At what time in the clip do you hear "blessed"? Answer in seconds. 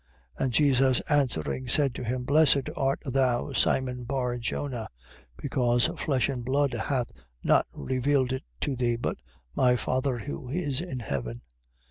2.23-2.71